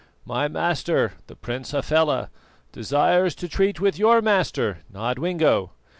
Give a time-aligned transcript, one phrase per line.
[0.25, 2.31] "My master, the Prince Hafela,
[2.71, 5.73] desires to treat with your master, Nodwengo.